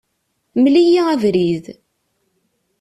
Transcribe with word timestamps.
Mel-iyi 0.61 1.01
abrid. 1.13 1.65